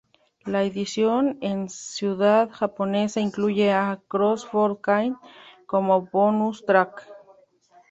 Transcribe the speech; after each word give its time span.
La 0.45 0.63
edición 0.63 1.37
en 1.41 1.69
cd 1.69 2.49
japonesa 2.53 3.19
incluye 3.19 3.71
"A 3.71 4.01
Cross 4.07 4.47
For 4.47 4.81
Cain" 4.81 5.15
como 5.67 6.01
bonus 6.07 6.65
track. 6.65 7.07